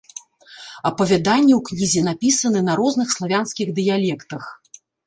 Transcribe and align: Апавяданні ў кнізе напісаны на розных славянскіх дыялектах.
Апавяданні 0.89 1.53
ў 1.57 1.61
кнізе 1.69 2.01
напісаны 2.09 2.59
на 2.71 2.81
розных 2.83 3.07
славянскіх 3.21 3.67
дыялектах. 3.83 4.43